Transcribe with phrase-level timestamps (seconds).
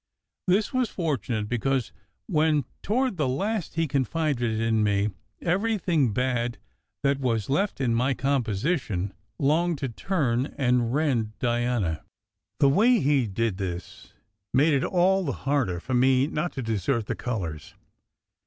[0.47, 1.91] This was fortunate, because,
[2.25, 5.11] when toward the last he confided in me,
[5.43, 6.57] everything bad
[7.03, 11.87] that was left in my composition longed to turn and rend Diana.
[11.87, 14.13] SECRET HISTORY 57 The way he did this
[14.55, 17.75] made it all the harder for me not to desert the colours.